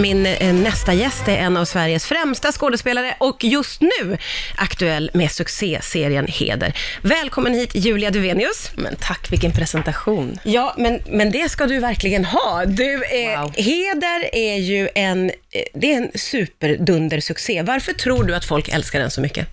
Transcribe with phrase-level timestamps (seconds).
[0.00, 4.18] Min eh, nästa gäst är en av Sveriges främsta skådespelare och just nu
[4.56, 6.76] aktuell med succéserien Heder.
[7.02, 8.70] Välkommen hit Julia Duvenius.
[8.76, 10.38] Men tack, vilken presentation.
[10.44, 12.64] Ja, men, men det ska du verkligen ha.
[12.64, 13.52] Du är, Wow.
[13.56, 17.62] Heder är ju en, eh, det är en superdundersuccé.
[17.62, 19.48] Varför tror du att folk älskar den så mycket?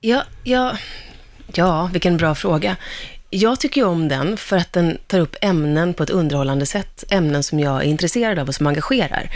[0.00, 0.76] Ja, ja,
[1.54, 2.76] ja, vilken bra fråga.
[3.34, 7.04] Jag tycker ju om den för att den tar upp ämnen på ett underhållande sätt.
[7.10, 9.30] Ämnen som jag är intresserad av och som engagerar.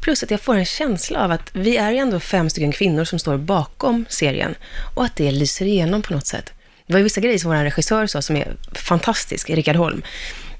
[0.00, 3.04] Plus att jag får en känsla av att vi är ju ändå fem stycken kvinnor
[3.04, 4.54] som står bakom serien.
[4.94, 6.52] Och att det lyser igenom på något sätt.
[6.86, 10.02] Det var ju vissa grejer som vår regissör sa som är fantastisk, Rickard Holm.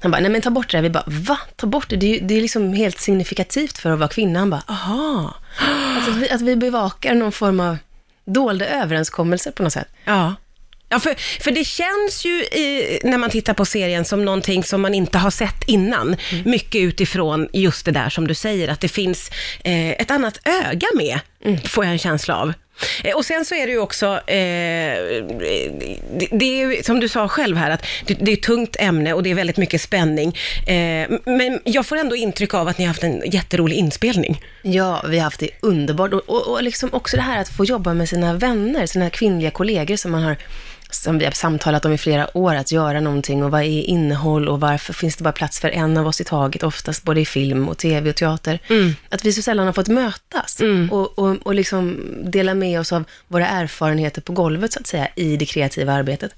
[0.01, 0.81] Han bara, nej men ta bort det där.
[0.81, 1.39] Vi bara, va?
[1.55, 1.95] Ta bort det?
[1.95, 4.39] Det är, ju, det är liksom helt signifikativt för att vara kvinna.
[4.39, 5.35] Han bara, aha.
[5.95, 7.77] Alltså att vi, att vi bevakar någon form av
[8.25, 9.87] dolda överenskommelser på något sätt.
[10.05, 10.35] Ja.
[10.91, 14.81] Ja, för, för det känns ju i, när man tittar på serien som någonting som
[14.81, 16.15] man inte har sett innan.
[16.45, 19.29] Mycket utifrån just det där som du säger, att det finns
[19.63, 21.19] eh, ett annat öga med,
[21.65, 22.53] får jag en känsla av.
[23.03, 24.95] Eh, Och sen så är det ju också, eh,
[26.19, 29.13] det, det är som du sa själv här, att det, det är ett tungt ämne
[29.13, 30.37] och det är väldigt mycket spänning.
[30.67, 34.41] Eh, men jag får ändå intryck av att ni har haft en jätterolig inspelning.
[34.61, 36.13] Ja, vi har haft det underbart.
[36.13, 39.51] Och, och, och liksom också det här att få jobba med sina vänner, sina kvinnliga
[39.51, 40.37] kollegor som man har
[40.95, 44.47] som vi har samtalat om i flera år, att göra någonting och vad är innehåll
[44.47, 47.25] och varför finns det bara plats för en av oss i taget, oftast både i
[47.25, 48.59] film och tv och teater.
[49.09, 50.61] Att vi så sällan har fått mötas
[50.91, 51.99] och, och, och liksom
[52.31, 56.35] dela med oss av våra erfarenheter på golvet, så att säga, i det kreativa arbetet.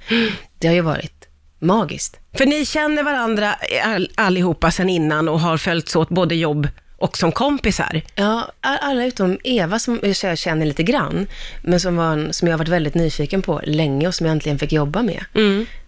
[0.59, 1.27] Det har ju varit
[1.59, 2.19] magiskt.
[2.37, 6.67] För ni känner varandra all, allihopa sedan innan och har följts åt både jobb
[7.03, 8.01] och som kompisar.
[8.15, 11.27] Ja, alla utom Eva som jag känner lite grann,
[11.61, 14.31] men som, var en, som jag har varit väldigt nyfiken på länge och som jag
[14.31, 15.25] äntligen fick jobba med.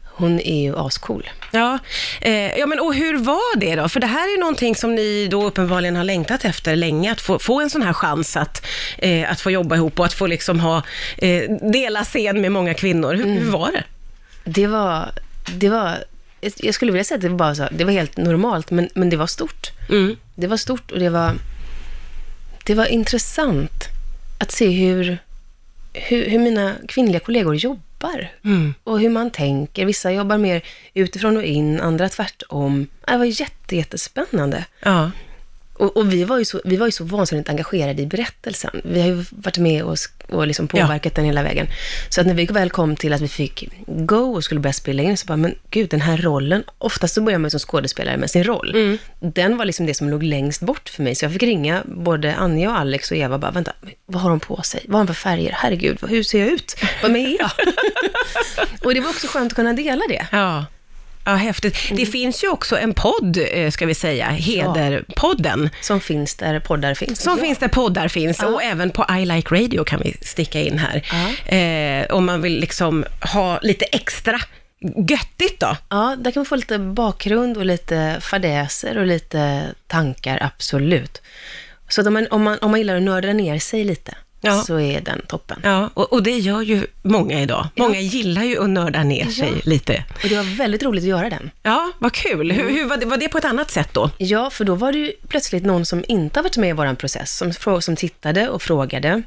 [0.03, 1.29] Hon är ju ascool.
[1.51, 1.79] Ja,
[2.21, 3.89] eh, ja men och hur var det då?
[3.89, 7.21] För det här är ju någonting som ni då uppenbarligen har längtat efter länge, att
[7.21, 8.65] få, få en sån här chans att,
[8.97, 10.83] eh, att få jobba ihop och att få liksom ha,
[11.17, 13.13] eh, dela scen med många kvinnor.
[13.13, 13.83] Hur, hur var det?
[14.43, 15.11] Det var,
[15.53, 15.97] det var,
[16.57, 19.09] jag skulle vilja säga att det var bara så, det var helt normalt, men, men
[19.09, 19.71] det var stort.
[19.89, 20.15] Mm.
[20.35, 21.35] Det var stort och det var,
[22.65, 23.83] det var intressant
[24.39, 25.17] att se hur,
[25.93, 28.31] hur, hur mina kvinnliga kollegor jobbar.
[28.43, 28.73] Mm.
[28.83, 29.85] Och hur man tänker.
[29.85, 30.61] Vissa jobbar mer
[30.93, 32.87] utifrån och in, andra tvärtom.
[33.07, 34.65] Det var jätte, jättespännande.
[34.79, 35.11] Ja.
[35.77, 38.81] Och, och vi, var ju så, vi var ju så vansinnigt engagerade i berättelsen.
[38.83, 39.97] Vi har ju varit med och,
[40.29, 41.67] och liksom påverkat den hela vägen.
[42.09, 45.03] Så att när vi väl kom till att vi fick go och skulle börja spela
[45.03, 48.17] in, så bara, men gud, den här rollen, oftast så börjar man ju som skådespelare
[48.17, 48.73] med sin roll.
[49.19, 51.15] Den var liksom det som låg längst bort för mig.
[51.15, 53.71] Så jag fick ringa både Anja och Alex och Eva bara, vänta,
[54.05, 54.85] vad har de på sig?
[54.87, 55.51] Vad har de för färger?
[55.57, 56.75] Herregud, hur ser jag ut?
[57.01, 57.71] Vad er då?
[58.87, 60.27] och det var också skönt att kunna dela det.
[60.31, 60.65] Ja.
[61.25, 61.77] Ja, häftigt.
[61.91, 65.69] Det finns ju också en podd, eh, ska vi säga, Hederpodden.
[65.81, 67.21] Som finns där poddar finns.
[67.21, 67.43] Som Ja.
[67.45, 68.47] finns där poddar finns Ja.
[68.47, 71.01] och även på I Like Radio kan vi sticka in här.
[71.55, 74.39] Eh, om man vill liksom ha lite extra
[75.09, 75.77] göttigt då.
[75.89, 81.21] Ja, där kan man få lite bakgrund och lite fadäser och lite tankar, absolut.
[81.89, 84.13] Så om man, om man, om man gillar att nörda ner sig lite,
[84.45, 84.63] Ja.
[84.63, 85.59] så är den toppen.
[85.63, 87.67] Ja, och, och det gör ju många idag.
[87.75, 89.61] Många gillar ju att nörda ner sig Ja.
[89.63, 90.03] lite.
[90.23, 91.51] Och det var väldigt roligt att göra den.
[91.63, 92.51] Ja, vad kul.
[92.51, 94.09] Hur, hur var, det, var det på ett annat sätt då?
[94.17, 96.95] Ja, för då var det ju plötsligt någon som inte har varit med i vår
[96.95, 99.21] process, som, som tittade och frågade.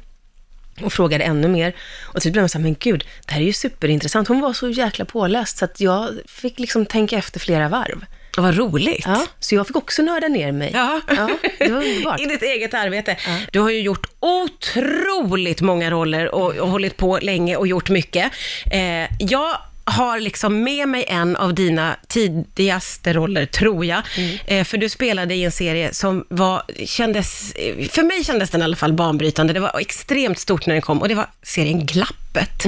[0.81, 1.75] Och frågade ännu mer.
[2.01, 4.27] Och så blev man så här, men gud, det här är ju superintressant.
[4.27, 8.05] Hon var så jäkla påläst, så att jag fick liksom tänka efter flera varv.
[8.37, 9.05] Vad roligt.
[9.05, 10.71] Ja, så jag fick också nörda ner mig.
[10.73, 11.01] Ja.
[11.07, 11.29] ja
[11.59, 12.19] det var underbart.
[12.21, 13.17] I ditt eget arbete.
[13.51, 18.31] Du har ju gjort otroligt många roller och, och hållit på länge och gjort mycket.
[18.71, 19.57] Eh, jag
[19.89, 24.01] har liksom med mig en av dina tidigaste roller, tror jag.
[24.45, 28.61] Eh, för du spelade i en serie som var, kändes, eh, för mig kändes den
[28.61, 29.53] i alla fall banbrytande.
[29.53, 32.65] Det var extremt stort när den kom och det var serien Glappet.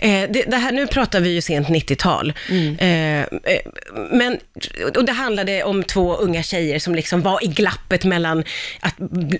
[0.00, 2.32] Eh, det, det här, nu pratar vi ju sent 90-tal.
[2.78, 3.26] Eh, eh,
[4.10, 4.38] men,
[4.96, 8.44] och det handlade om två unga tjejer som liksom var i glappet mellan
[8.80, 8.94] att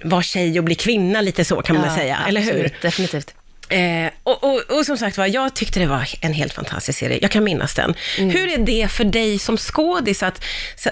[0.05, 2.71] vara tjej och bli kvinna, lite så kan man väl säga, eller hur?
[2.83, 3.35] Definitivt.
[3.69, 7.19] Eh, och, och, och som sagt var, jag tyckte det var en helt fantastisk serie.
[7.23, 7.95] Jag kan minnas den.
[8.19, 10.45] Hur är det för dig som skådis att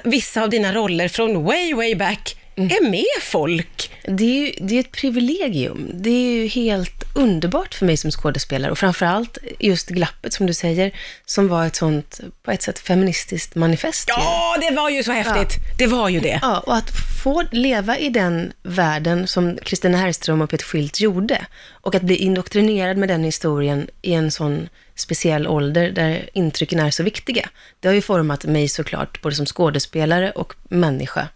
[0.05, 3.91] vissa av dina roller från way, way back är med folk?
[4.03, 5.91] Det är ju det är ett privilegium.
[5.95, 10.55] Det är ju helt underbart för mig som skådespelare och framförallt just glappet som du
[10.55, 10.93] säger,
[11.25, 14.09] som var ett sånt, på ett sätt, feministiskt manifest.
[14.09, 15.55] Ja, det var ju så häftigt.
[15.79, 16.39] Det var ju det.
[16.43, 16.91] Ja, och att
[17.23, 22.17] få leva i den världen som Kristina Herrström och Peter Schildt gjorde och att bli
[22.17, 27.49] indoktrinerad med den historien i en sån speciell ålder där intrycken är så viktiga.
[27.81, 31.29] Det har ju format mig såklart, både som skådespelare och människa,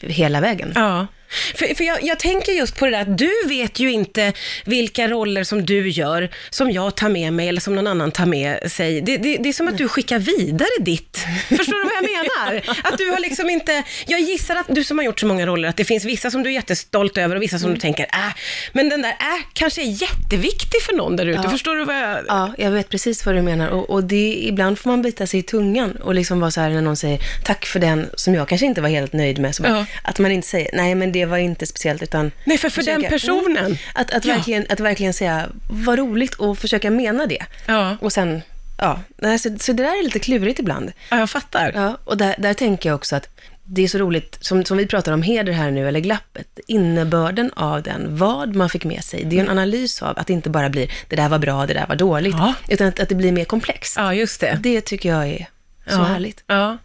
[0.00, 0.72] hela vägen.
[0.74, 1.06] Ja.
[1.54, 4.32] För, för jag, jag tänker just på det där att du vet ju inte
[4.64, 8.26] vilka roller som du gör, som jag tar med mig eller som någon annan tar
[8.26, 9.00] med sig.
[9.00, 11.24] Det, det, det är som att du skickar vidare ditt.
[11.48, 12.76] Förstår du vad jag menar?
[12.84, 15.68] Att du har liksom inte, jag gissar att du som har gjort så många roller,
[15.68, 18.34] att det finns vissa som du är jättestolt över och vissa som du tänker, äh,
[18.72, 21.40] men den där äh, kanske är jätteviktig för någon där ute.
[21.44, 21.50] Ja.
[21.50, 22.18] Förstår du vad jag...
[22.28, 23.68] Ja, jag vet precis vad du menar.
[23.68, 26.70] Och, och det, ibland får man bita sig i tungan och liksom vara så här
[26.70, 29.54] när någon säger tack för den som jag kanske inte var helt nöjd med.
[29.60, 29.86] Bara, Ja.
[30.02, 32.94] Att man inte säger nej men det var inte speciellt utan Nej, för, för den
[32.94, 33.64] försöka- personen.
[33.66, 33.76] Mm.
[33.94, 34.34] Att, att, Ja.
[34.34, 37.44] verkligen, att verkligen säga vad roligt och försöka mena det.
[37.66, 37.96] Ja.
[38.00, 38.42] Och sen,
[38.78, 39.00] ja,
[39.38, 40.92] så, så det där är lite klurigt ibland.
[41.10, 41.72] Ja, jag fattar.
[41.74, 43.28] Ja, och där, där tänker jag också att
[43.66, 47.50] det är så roligt, som, som vi pratar om heder här nu, eller glappet, innebörden
[47.56, 49.24] av den, vad man fick med sig.
[49.24, 51.66] Det är ju en analys av att det inte bara blir, det där var bra,
[51.66, 52.54] det där var dåligt, Ja.
[52.68, 53.94] utan att, att det blir mer komplext.
[53.96, 54.58] Ja, just det.
[54.62, 55.46] Det tycker jag är
[55.86, 56.02] så ja.
[56.02, 56.44] härligt.
[56.46, 56.78] Ja.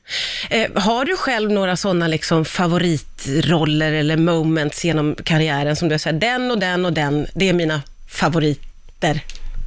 [0.50, 6.20] Eh, har du själv några sådana liksom favoritroller eller moments genom karriären som du säger,
[6.20, 9.24] den och den och den, det är mina favoriter?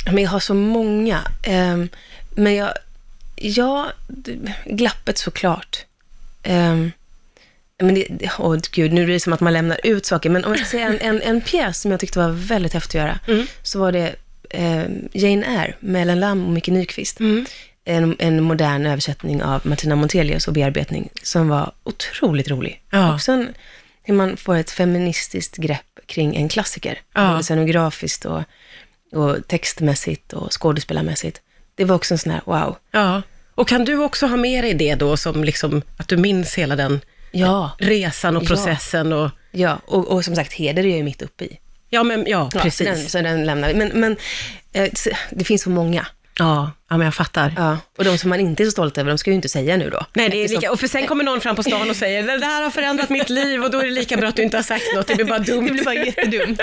[0.06, 1.20] Men jag har så många.
[1.42, 1.88] Ehm,
[2.30, 2.72] men jag,
[3.36, 3.92] ja,
[4.64, 5.84] glappet såklart.
[6.48, 6.92] Um,
[7.78, 10.30] men det, åh gud, nu är det som att man lämnar ut saker.
[10.30, 12.98] Men om jag ska säga en, en, en pjäs som jag tyckte var väldigt häftig
[12.98, 14.14] att göra, så var det
[14.50, 17.18] ehm, Jane Eyre med Ellen Lam och Micke Nyqvist.
[17.84, 22.82] En, en modern översättning av Martina Montelius och bearbetning som var otroligt rolig.
[22.90, 23.14] Ja.
[23.14, 23.48] Och sen
[24.02, 27.00] hur man får ett feministiskt grepp kring en klassiker.
[27.14, 27.30] Ja.
[27.30, 28.42] Både scenografiskt och,
[29.12, 31.40] och textmässigt och skådespelarmässigt.
[31.74, 32.76] Det var också en sån här, wow.
[32.90, 33.22] Ja.
[33.54, 36.76] Och kan du också ha med dig det då, som liksom, att du minns hela
[36.76, 37.00] den
[37.32, 38.46] Ja, resan och Ja.
[38.46, 39.30] processen och...
[39.50, 39.78] ja.
[39.86, 41.58] Och, och som sagt, heder är jag ju mitt uppe i.
[41.90, 42.86] Ja, men ja, Ja, precis.
[42.86, 43.74] Den, så den lämnar vi.
[43.74, 44.16] Men, men
[44.72, 44.90] eh,
[45.30, 46.06] det finns så många.
[46.38, 47.52] Ja, ja, men jag fattar.
[47.56, 47.78] Ja.
[47.98, 49.90] Och de som man inte är så stolt över, de ska ju inte säga nu
[49.90, 50.06] då.
[50.14, 52.38] Nej, det är lika, och för sen kommer någon fram på stan och säger, det
[52.38, 54.62] där har förändrat mitt liv och då är det lika bra att du inte har
[54.62, 55.66] sagt något, det blir bara dumt.
[55.66, 56.60] Det blir bara jättedumt.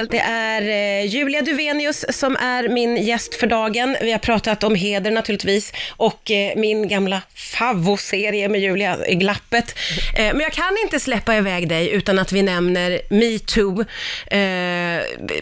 [0.10, 3.96] Det är eh, Julia Duvenius som är min gäst för dagen.
[4.00, 9.74] Vi har pratat om heder naturligtvis och eh, min gamla favvoserie med Julia, Glappet.
[10.16, 13.84] Eh, men jag kan inte släppa iväg dig utan att vi nämner metoo.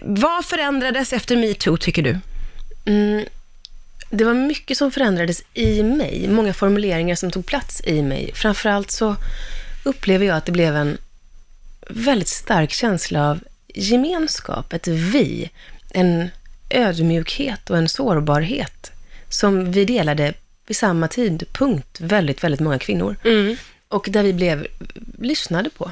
[0.03, 2.19] Vad förändrades efter metoo tycker du?
[2.87, 3.25] Mm,
[4.11, 8.31] det var mycket som förändrades i mig, många formuleringar som tog plats i mig.
[8.35, 9.17] Framförallt så
[9.85, 10.99] upplever jag att det blev en
[11.88, 13.41] väldigt stark känsla av
[13.75, 15.50] gemenskap, ett vi,
[15.91, 16.29] en
[16.71, 18.93] ödmjukhet och en sårbarhet
[19.29, 20.35] som vi delade
[20.67, 23.17] vid samma tidpunkt, väldigt, väldigt många kvinnor.
[23.89, 24.67] Och där vi blev
[25.19, 25.91] lyssnade på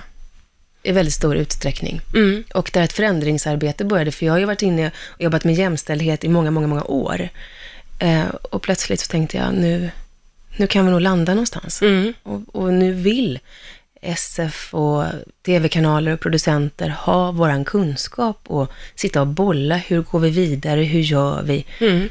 [0.84, 2.00] i väldigt stor utsträckning.
[2.14, 2.44] Mm.
[2.54, 6.25] Och där ett förändringsarbete började, för jag har ju varit inne och jobbat med jämställdhet
[6.25, 7.28] i många, många, många år.
[7.98, 9.90] Eh, och plötsligt så tänkte jag, nu,
[10.56, 11.82] nu kan vi nog landa någonstans.
[11.82, 12.12] Mm.
[12.22, 13.38] Och, och nu vill
[14.02, 15.04] SF och
[15.46, 21.00] tv-kanaler och producenter ha våran kunskap och sitta och bolla, hur går vi vidare, hur
[21.00, 21.64] gör vi?
[21.80, 22.08] Mm.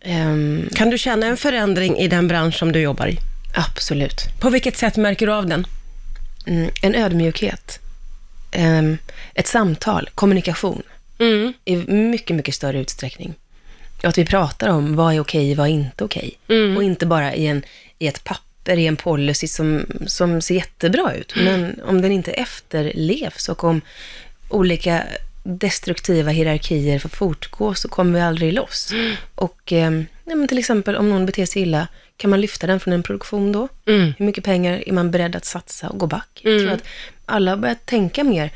[0.00, 3.18] Ehm, Kan du känna en förändring i den bransch som du jobbar i?
[3.54, 4.24] absolut.
[4.40, 5.66] På vilket sätt märker du av den?
[6.46, 7.80] Mm, en ödmjukhet,
[9.34, 10.82] ett samtal, kommunikation.
[11.18, 11.52] Mm.
[11.64, 13.34] i mycket, mycket större utsträckning.
[13.98, 16.38] Och att vi pratar om vad är okej, vad är inte okej.
[16.48, 16.76] Mm.
[16.76, 17.62] Och inte bara i, en,
[17.98, 21.32] i ett papper, i en policy som, som ser jättebra ut.
[21.36, 23.80] Men om den inte efterlevs och om
[24.48, 25.04] olika
[25.42, 28.92] destruktiva hierarkier får fortgå så kommer vi aldrig loss.
[29.34, 32.94] Och eh, ja, till exempel om någon beter sig illa, kan man lyfta den från
[32.94, 33.68] en produktion då?
[33.86, 34.12] Mm.
[34.18, 36.40] Hur mycket pengar är man beredd att satsa och gå back?
[36.42, 36.82] Jag tror att
[37.26, 38.50] alla har börjat tänka mer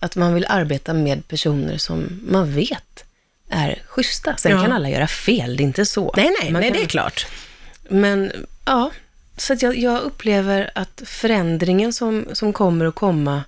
[0.00, 3.04] att man vill arbeta med personer som man vet
[3.48, 4.36] är schyssta.
[4.36, 4.62] Sen Ja.
[4.62, 6.14] kan alla göra fel, det är inte så.
[6.16, 7.26] Nej, nej, Man nej kan- det är klart.
[7.88, 8.32] Men
[8.66, 8.90] ja,
[9.36, 13.42] så att jag, jag upplever att förändringen som, som kommer att komma,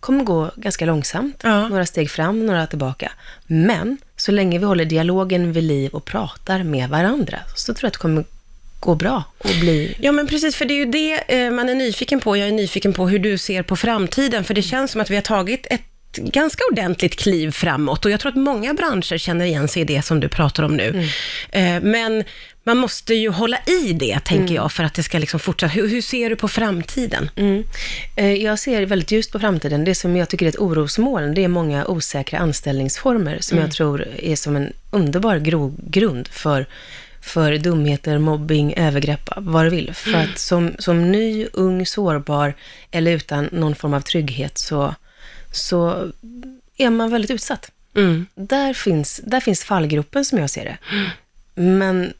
[0.00, 1.40] kommer gå ganska långsamt.
[1.44, 1.68] Ja.
[1.68, 3.12] Några steg fram, några tillbaka.
[3.46, 7.88] Men så länge vi håller dialogen vid liv och pratar med varandra, så tror jag
[7.88, 8.24] att det kommer
[8.80, 9.96] gå bra och bli...
[10.00, 12.36] Ja, men precis, för det är ju det eh, man är nyfiken på.
[12.36, 15.14] Jag är nyfiken på hur du ser på framtiden, för det känns som att vi
[15.14, 15.82] har tagit ett
[16.16, 20.02] ganska ordentligt kliv framåt och jag tror att många branscher känner igen sig i det
[20.02, 21.08] som du pratar om nu.
[21.52, 22.24] Eh, Men
[22.64, 25.72] man måste ju hålla i det, tänker jag, för att det ska liksom fortsätta.
[25.72, 27.30] Hur, hur ser du på framtiden?
[27.36, 27.64] Mm.
[28.16, 29.84] Eh, Jag ser väldigt ljust på framtiden.
[29.84, 34.06] Det som jag tycker är ett orosmoln, det är många osäkra anställningsformer som jag tror
[34.22, 36.66] är som en underbar grogrund för,
[37.20, 39.94] för dumheter, mobbing, övergrepp, vad du vill.
[39.94, 42.54] För att som, som ny, ung, sårbar
[42.90, 44.94] eller utan någon form av trygghet så,
[45.52, 46.08] så
[46.76, 47.70] är man väldigt utsatt.
[47.96, 48.26] Mm.
[48.34, 50.78] Där finns, där finns fallgropen som jag ser det.
[51.54, 52.12] Men,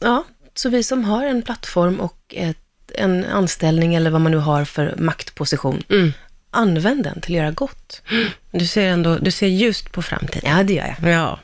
[0.00, 0.24] ja,
[0.54, 2.56] så vi som har en plattform och ett,
[2.94, 6.12] en anställning eller vad man nu har för maktposition, Mm.
[6.50, 8.02] använd den till att göra gott.
[8.50, 10.56] Du ser ändå, du ser ljust på framtiden.
[10.56, 11.12] Ja, det gör jag.
[11.12, 11.38] Ja.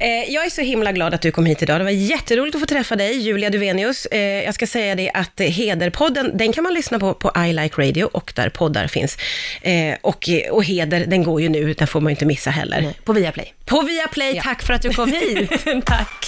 [0.00, 1.80] Eh, jag är så himla glad att du kom hit idag.
[1.80, 4.06] Det var jätteroligt att få träffa dig, Julia Duvenius.
[4.06, 7.82] Eh, jag ska säga det att Heder-podden, den kan man lyssna på på I Like
[7.82, 9.18] Radio och där poddar finns.
[9.62, 12.80] Eh, och, och Heder, den går ju nu, den får man ju inte missa heller.
[12.80, 13.54] Nej, på Viaplay.
[13.64, 14.42] På Viaplay, Ja.
[14.42, 15.50] tack för att du kom hit.
[15.86, 16.26] Tack.